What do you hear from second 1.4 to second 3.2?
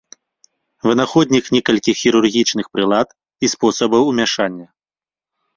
некалькіх хірургічных прылад